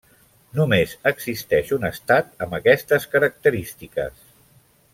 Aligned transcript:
Només 0.59 0.95
existeix 1.09 1.69
un 1.77 1.85
estat 1.91 2.33
amb 2.47 2.57
aquestes 2.59 3.07
característiques: 3.13 4.27